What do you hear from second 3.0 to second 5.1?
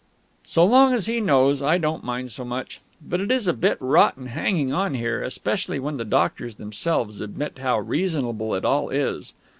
But it is a bit rotten hanging on